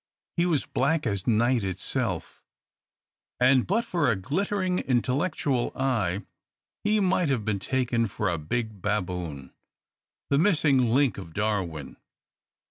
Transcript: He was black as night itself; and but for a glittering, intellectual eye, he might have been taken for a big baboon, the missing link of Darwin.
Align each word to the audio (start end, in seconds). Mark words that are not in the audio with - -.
He 0.35 0.47
was 0.47 0.65
black 0.65 1.05
as 1.05 1.27
night 1.27 1.63
itself; 1.63 2.41
and 3.39 3.67
but 3.67 3.85
for 3.85 4.09
a 4.09 4.15
glittering, 4.15 4.79
intellectual 4.79 5.71
eye, 5.75 6.23
he 6.83 6.99
might 6.99 7.29
have 7.29 7.45
been 7.45 7.59
taken 7.59 8.07
for 8.07 8.27
a 8.27 8.39
big 8.39 8.81
baboon, 8.81 9.53
the 10.31 10.39
missing 10.39 10.79
link 10.89 11.19
of 11.19 11.35
Darwin. 11.35 11.97